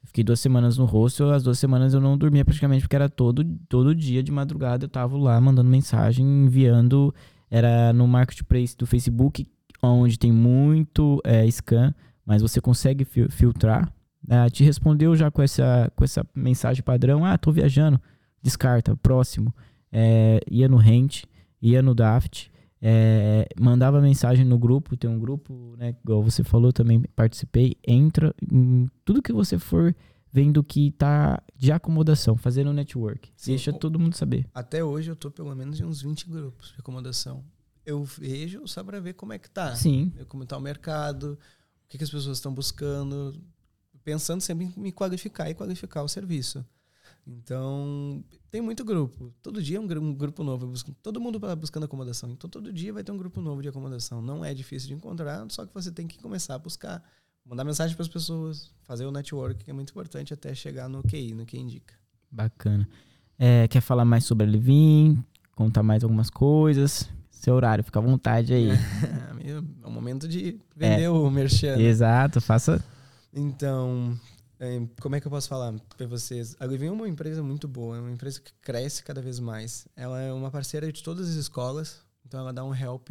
[0.02, 3.44] fiquei duas semanas no hostel, as duas semanas eu não dormia praticamente, porque era todo,
[3.68, 7.14] todo dia de madrugada eu tava lá mandando mensagem, enviando
[7.50, 9.46] era no marketplace do Facebook,
[9.82, 13.92] onde tem muito é, scan, mas você consegue fil filtrar.
[14.28, 18.00] É, te respondeu já com essa, com essa mensagem padrão: ah, tô viajando,
[18.42, 19.54] descarta, próximo.
[19.90, 21.24] É, ia no Rent,
[21.62, 25.94] ia no Daft, é, mandava mensagem no grupo, tem um grupo, né?
[26.04, 27.76] Igual você falou, também participei.
[27.86, 29.94] Entra em tudo que você for
[30.32, 33.32] vendo que tá de acomodação, fazendo network.
[33.36, 34.46] Sim, Deixa todo mundo saber.
[34.54, 37.44] Até hoje eu tô pelo menos em uns 20 grupos de acomodação.
[37.84, 39.74] Eu vejo só para ver como é que tá.
[39.74, 40.12] Sim.
[40.28, 41.38] Como tá o mercado,
[41.84, 43.34] o que, que as pessoas estão buscando,
[44.04, 46.64] pensando sempre em me qualificar e qualificar o serviço.
[47.26, 49.34] Então, tem muito grupo.
[49.42, 50.72] Todo dia é um, um grupo novo.
[51.02, 52.30] Todo mundo está buscando acomodação.
[52.30, 54.22] Então, todo dia vai ter um grupo novo de acomodação.
[54.22, 57.02] Não é difícil de encontrar, só que você tem que começar a buscar
[57.48, 61.02] mandar mensagem para as pessoas, fazer o network, que é muito importante até chegar no
[61.02, 61.94] QI, no que indica.
[62.30, 62.86] Bacana.
[63.38, 65.24] É, quer falar mais sobre a Levin?
[65.54, 67.08] Contar mais algumas coisas?
[67.30, 68.68] Seu horário, fica à vontade aí.
[69.42, 71.78] é o momento de vender é, o merchan.
[71.78, 72.84] Exato, faça.
[73.32, 74.18] Então,
[74.60, 76.54] é, como é que eu posso falar para vocês?
[76.60, 79.86] A Levin é uma empresa muito boa, é uma empresa que cresce cada vez mais.
[79.96, 83.08] Ela é uma parceira de todas as escolas, então ela dá um help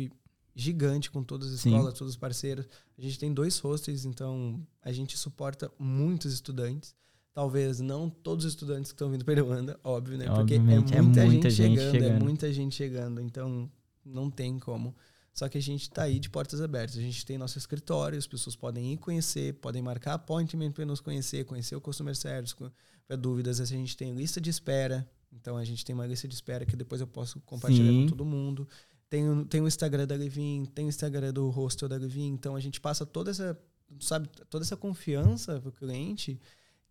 [0.58, 2.00] gigante com todas as escolas, Sim.
[2.00, 2.67] todos os parceiros.
[2.98, 6.96] A gente tem dois hostels, então a gente suporta muitos estudantes.
[7.32, 10.26] Talvez não todos os estudantes que estão vindo para Irlanda, óbvio, né?
[10.26, 13.72] Porque é muita, é muita gente, gente chegando, é chegando, é muita gente chegando, então
[14.04, 14.96] não tem como.
[15.32, 16.98] Só que a gente está aí de portas abertas.
[16.98, 21.00] A gente tem nosso escritório, as pessoas podem ir conhecer, podem marcar appointment para nos
[21.00, 22.56] conhecer, conhecer o customer service,
[23.08, 23.62] para dúvidas.
[23.62, 26.76] A gente tem lista de espera, então a gente tem uma lista de espera que
[26.76, 28.02] depois eu posso compartilhar Sim.
[28.02, 28.67] com todo mundo.
[29.10, 32.28] Tem, tem o Instagram da Levin, tem o Instagram do hostel da Levin.
[32.28, 33.58] Então a gente passa toda essa,
[34.00, 36.39] sabe, toda essa confiança pro cliente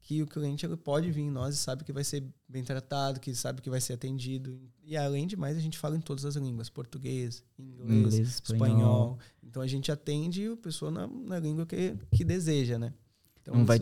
[0.06, 3.18] que o cliente ele pode vir em nós e sabe que vai ser bem tratado,
[3.18, 4.56] que sabe que vai ser atendido.
[4.84, 8.68] E além de mais, a gente fala em todas as línguas: português, inglês, inglês espanhol.
[8.68, 9.18] espanhol.
[9.42, 12.94] Então a gente atende a pessoa na, na língua que, que deseja, né?
[13.46, 13.80] Então, não vai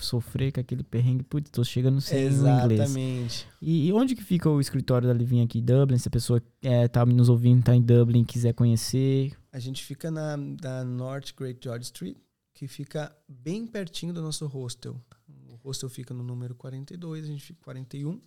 [0.00, 2.90] sofrer com aquele perrengue, putz, tô chegando sem Exatamente.
[2.90, 3.46] inglês.
[3.60, 5.98] E, e, onde que fica o escritório da Livin aqui em Dublin?
[5.98, 9.36] Se a pessoa é, tá nos ouvindo, tá em Dublin, quiser conhecer.
[9.52, 12.16] A gente fica na, na North Great George Street,
[12.54, 14.98] que fica bem pertinho do nosso hostel.
[15.28, 18.18] O hostel fica no número 42, a gente fica 41.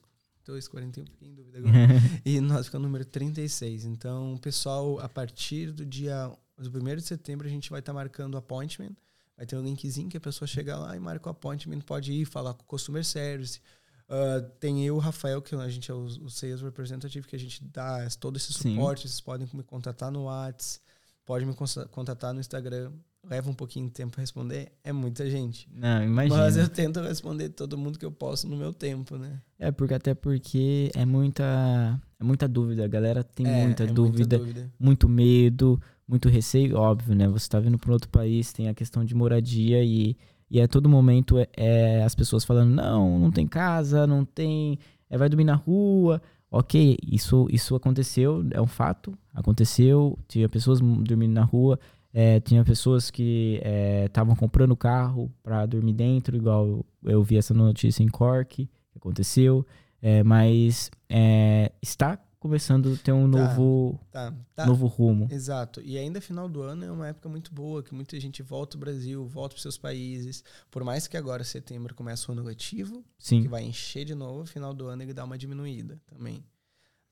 [0.45, 1.73] 2, 41, fiquei em dúvida agora.
[2.23, 3.85] e nós ficamos no número 36.
[3.85, 7.95] Então, pessoal, a partir do dia do 1 de setembro, a gente vai estar tá
[7.95, 8.95] marcando appointment
[9.37, 12.25] Vai ter um linkzinho que a pessoa chega lá e marca o appointment, pode ir
[12.25, 13.59] falar com o customer service.
[14.07, 17.39] Uh, tem eu, o Rafael, que a gente é o, o sales representative, que a
[17.39, 19.01] gente dá todo esse suporte.
[19.01, 19.07] Sim.
[19.07, 20.85] Vocês podem me contatar no WhatsApp,
[21.25, 21.55] pode me
[21.91, 22.91] contatar no Instagram.
[23.27, 24.71] Leva um pouquinho de tempo para responder.
[24.83, 25.67] É muita gente.
[25.73, 26.37] Não, imagina.
[26.37, 29.41] Mas eu tento responder todo mundo que eu posso no meu tempo, né?
[29.57, 32.85] É, porque até porque é muita, é muita dúvida.
[32.85, 36.77] A galera tem é, muita, é dúvida, muita dúvida, muito medo, muito receio.
[36.77, 37.27] Óbvio, né?
[37.27, 40.15] Você está vindo para outro país, tem a questão de moradia e
[40.49, 44.79] e a todo momento é, é, as pessoas falando: não, não tem casa, não tem.
[45.09, 46.21] É, vai dormir na rua.
[46.51, 49.17] Ok, isso, isso aconteceu, é um fato.
[49.33, 51.77] Aconteceu, tinha pessoas dormindo na rua,
[52.13, 53.61] é, tinha pessoas que
[54.05, 58.69] estavam é, comprando carro para dormir dentro, igual eu, eu, vi essa notícia em Cork,
[58.95, 59.65] aconteceu.
[60.01, 64.65] É, mas é, está começando a ter um tá, novo, tá, tá.
[64.67, 65.27] novo rumo.
[65.31, 65.81] Exato.
[65.83, 68.79] E ainda final do ano é uma época muito boa, que muita gente volta ao
[68.79, 70.43] Brasil, volta para seus países.
[70.69, 73.41] Por mais que agora setembro comece o ano letivo, Sim.
[73.41, 76.45] que vai encher de novo, final do ano ele dá uma diminuída também.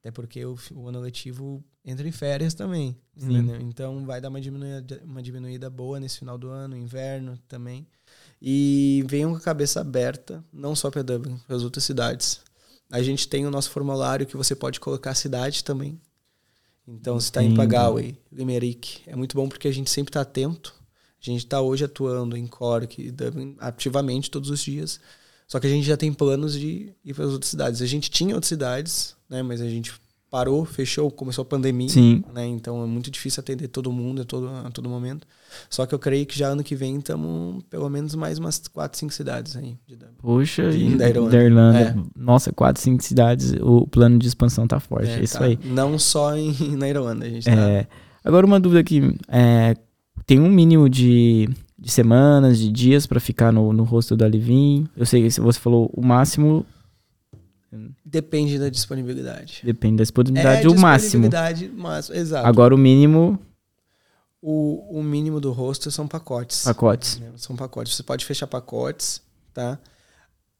[0.02, 2.96] Até porque o, o ano letivo entra em férias também.
[3.62, 7.88] Então vai dar uma diminuída, uma diminuída boa nesse final do ano, inverno também.
[8.40, 12.40] E venham com a cabeça aberta, não só para Dublin, para as outras cidades.
[12.94, 16.00] A gente tem o nosso formulário que você pode colocar a cidade também.
[16.88, 20.76] Então, se está em Pagaway, Limerick, é muito bom porque a gente sempre está atento.
[21.20, 23.12] A gente está hoje atuando em Cork,
[23.58, 25.00] ativamente todos os dias.
[25.48, 27.82] Só que a gente já tem planos de ir para as outras cidades.
[27.82, 29.42] A gente tinha outras cidades, né?
[29.42, 29.92] Mas a gente
[30.34, 31.88] parou, fechou, começou a pandemia.
[31.90, 32.24] Sim.
[32.34, 32.48] Né?
[32.48, 35.28] Então é muito difícil atender todo mundo a todo, a todo momento.
[35.70, 38.98] Só que eu creio que já ano que vem estamos pelo menos mais umas 4,
[38.98, 39.78] 5 cidades aí.
[39.88, 41.30] De, Puxa, de, da Irlanda.
[41.30, 41.80] Da Irlanda.
[41.80, 41.96] É.
[42.16, 45.12] Nossa, 4, 5 cidades, o plano de expansão tá forte.
[45.12, 45.46] É, é isso tá.
[45.46, 45.60] aí.
[45.64, 47.84] Não só em, na Irlanda, a gente é.
[47.84, 47.90] Tá...
[48.26, 49.16] Agora uma dúvida aqui.
[49.28, 49.76] É,
[50.26, 54.90] tem um mínimo de, de semanas, de dias para ficar no, no rosto da Livin?
[54.98, 56.66] Eu sei que você falou o máximo
[58.14, 59.62] Depende da disponibilidade.
[59.64, 61.28] Depende da disponibilidade, é, o máximo.
[61.76, 62.46] Mas, exato.
[62.46, 63.40] Agora o mínimo.
[64.40, 66.64] O, o mínimo do rosto são pacotes.
[66.64, 67.18] Pacotes.
[67.18, 67.32] Né?
[67.38, 67.96] São pacotes.
[67.96, 69.20] Você pode fechar pacotes,
[69.52, 69.80] tá?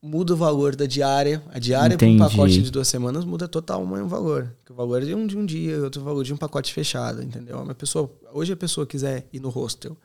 [0.02, 1.44] Muda o valor da diária.
[1.52, 4.52] A diária para um pacote de duas semanas muda total o valor.
[4.68, 7.60] O valor é de um, de um dia outro valor de um pacote fechado, entendeu?
[7.60, 9.96] Uma pessoa, hoje a pessoa quiser ir no hostel,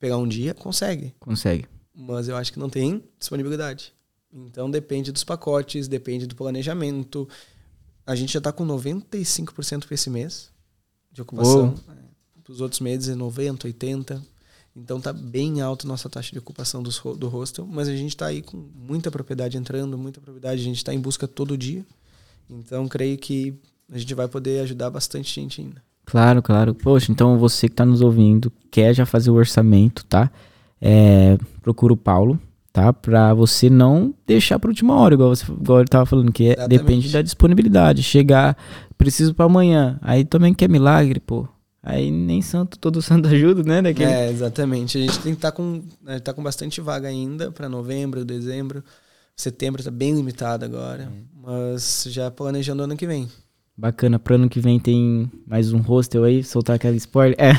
[0.00, 1.14] pegar um dia, consegue.
[1.20, 1.68] Consegue.
[1.94, 3.94] Mas eu acho que não tem disponibilidade.
[4.32, 7.28] Então depende dos pacotes, depende do planejamento.
[8.06, 10.50] A gente já está com 95% para esse mês
[11.12, 11.74] de ocupação.
[11.88, 14.22] É, os outros meses é 90, 80.
[14.74, 18.10] Então tá bem alta a nossa taxa de ocupação do, do hostel, mas a gente
[18.10, 21.84] está aí com muita propriedade entrando, muita propriedade, a gente está em busca todo dia.
[22.48, 23.54] Então creio que
[23.90, 25.82] a gente vai poder ajudar bastante gente ainda.
[26.04, 26.74] Claro, claro.
[26.74, 30.30] Poxa, então você que está nos ouvindo, quer já fazer o orçamento, tá?
[30.80, 32.40] É, procura o Paulo,
[32.72, 32.92] tá?
[32.92, 36.68] Para você não deixar para última hora, igual, você, igual ele tava falando, que é,
[36.68, 38.02] depende da disponibilidade.
[38.02, 38.56] Chegar,
[38.96, 41.48] preciso para amanhã, aí também quer milagre, pô.
[41.82, 43.82] Aí nem santo, todo santo ajuda, né?
[43.82, 44.10] Daquele...
[44.10, 44.98] É, exatamente.
[44.98, 48.24] A gente tem que estar tá com, né, tá com bastante vaga ainda para novembro,
[48.24, 48.84] dezembro.
[49.36, 51.08] Setembro tá bem limitado agora, é.
[51.34, 53.26] mas já planejando ano que vem.
[53.74, 57.34] Bacana, pro ano que vem tem mais um hostel aí, soltar aquela spoiler.
[57.38, 57.52] É.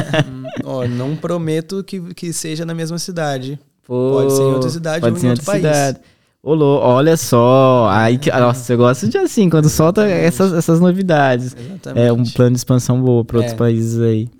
[0.64, 5.04] Ó, não prometo que, que seja na mesma cidade, Pô, pode ser em outra cidade
[5.04, 5.62] ou em outro país.
[5.62, 5.98] Cidade.
[6.40, 7.88] Olô, olha só.
[7.90, 11.56] Aí que, nossa, eu gosto de assim, quando solta essas, essas novidades.
[11.58, 12.06] Exatamente.
[12.06, 13.56] É um plano de expansão boa para outros é.
[13.56, 14.30] países aí.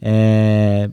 [0.00, 0.88] É...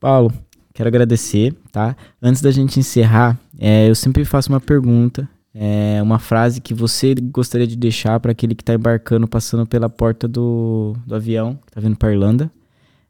[0.00, 0.32] Paulo,
[0.74, 1.94] quero agradecer, tá?
[2.20, 7.14] Antes da gente encerrar, é, eu sempre faço uma pergunta, é, uma frase que você
[7.14, 11.70] gostaria de deixar para aquele que está embarcando, passando pela porta do, do avião, que
[11.70, 12.50] tá vindo para Irlanda.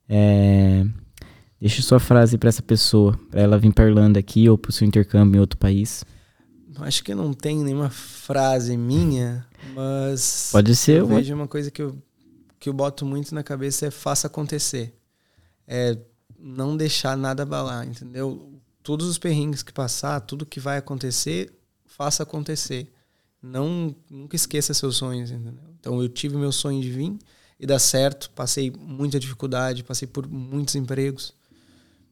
[0.07, 0.85] É,
[1.61, 4.73] Deixe sua frase para essa pessoa, para ela vir para Irlanda aqui ou para o
[4.73, 6.05] seu intercâmbio em outro país.
[6.77, 9.45] Acho que não tem nenhuma frase minha,
[9.75, 11.01] mas pode ser.
[11.01, 11.17] Eu uma...
[11.17, 11.97] vejo uma coisa que eu
[12.61, 14.95] que eu boto muito na cabeça é faça acontecer.
[15.67, 15.97] É
[16.39, 18.53] não deixar nada abalar, entendeu?
[18.83, 21.53] Todos os perrengues que passar, tudo que vai acontecer,
[21.85, 22.93] faça acontecer.
[23.43, 25.55] Não nunca esqueça seus sonhos, entendeu?
[25.81, 27.19] Então eu tive meu sonho de vir
[27.59, 31.35] e dar certo, passei muita dificuldade, passei por muitos empregos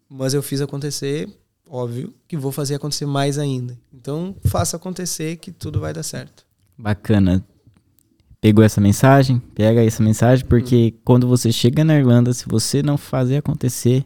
[0.09, 1.29] mas eu fiz acontecer,
[1.69, 3.79] óbvio que vou fazer acontecer mais ainda.
[3.93, 6.45] Então, faça acontecer que tudo vai dar certo.
[6.77, 7.45] Bacana.
[8.41, 9.41] Pegou essa mensagem?
[9.55, 11.01] Pega essa mensagem, porque hum.
[11.05, 14.05] quando você chega na Irlanda, se você não fazer acontecer,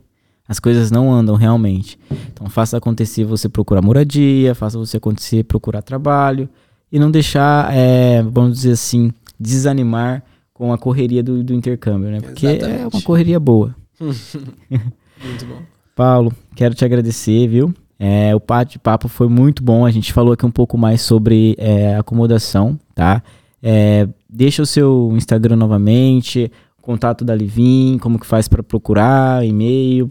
[0.48, 1.98] as coisas não andam realmente.
[2.32, 6.48] Então, faça acontecer você procurar moradia, faça você acontecer procurar trabalho
[6.90, 12.20] e não deixar, é, vamos dizer assim, desanimar com a correria do, do intercâmbio, né?
[12.20, 12.82] Porque Exatamente.
[12.82, 13.74] é uma correria boa.
[14.00, 15.62] Muito bom.
[16.00, 17.74] Paulo, quero te agradecer, viu?
[17.98, 19.84] É, o bate-papo foi muito bom.
[19.84, 23.22] A gente falou aqui um pouco mais sobre é, acomodação, tá?
[23.62, 30.10] É, deixa o seu Instagram novamente, contato da Livin, como que faz para procurar, e-mail.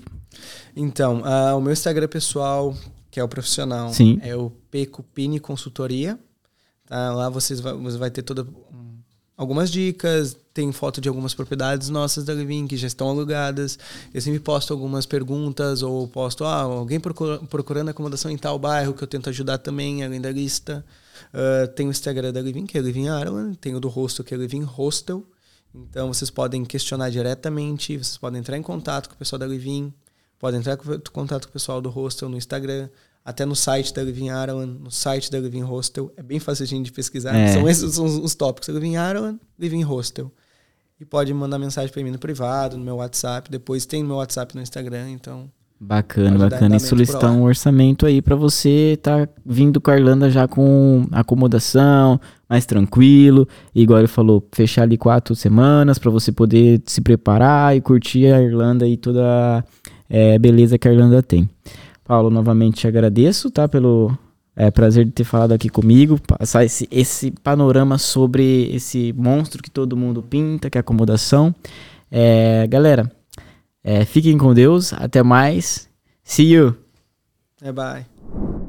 [0.76, 2.76] Então, uh, o meu Instagram pessoal,
[3.10, 4.20] que é o profissional, Sim.
[4.22, 6.20] é o Pecupini Consultoria.
[6.86, 7.16] Tá?
[7.16, 8.46] Lá vocês vai, você vai ter toda
[9.40, 13.80] algumas dicas, tem foto de algumas propriedades nossas da Living que já estão alugadas.
[14.14, 18.94] Eu sempre posto algumas perguntas ou posto, ah, alguém procura, procurando acomodação em tal bairro
[18.94, 20.86] que eu tento ajudar também, além da lista.
[21.34, 24.34] Uh, tem o Instagram da Living, que é Living Ireland, tem o do Hostel, que
[24.34, 25.26] é Living Hostel.
[25.74, 29.94] Então vocês podem questionar diretamente, vocês podem entrar em contato com o pessoal da Living,
[30.38, 32.90] podem entrar em contato com o pessoal do Hostel no Instagram
[33.30, 36.12] até no site da Living Ireland, no site da Living Hostel.
[36.18, 37.36] É bem fácil a gente pesquisar.
[37.36, 37.54] É.
[37.54, 38.70] São esses são os tópicos.
[38.70, 40.32] Living Ireland, Living Hostel.
[41.00, 43.52] E pode mandar mensagem para mim no privado, no meu WhatsApp.
[43.52, 45.48] Depois tem no meu WhatsApp no Instagram, então...
[45.80, 46.76] Bacana, bacana.
[46.76, 51.08] E solicitar um orçamento aí para você estar tá vindo com a Irlanda já com
[51.12, 52.20] acomodação,
[52.50, 53.48] mais tranquilo.
[53.74, 58.26] E igual ele falou, fechar ali quatro semanas para você poder se preparar e curtir
[58.26, 59.64] a Irlanda e toda a
[60.10, 61.48] é, beleza que a Irlanda tem.
[62.10, 63.68] Paulo, novamente te agradeço, tá?
[63.68, 64.12] Pelo
[64.55, 69.70] é, prazer de ter falado aqui comigo, passar esse, esse panorama sobre esse monstro que
[69.70, 71.53] todo mundo pinta, que é a acomodação.
[72.10, 73.12] É, galera,
[73.84, 75.88] é, fiquem com Deus, até mais.
[76.24, 76.76] See you!
[77.62, 78.69] Bye bye.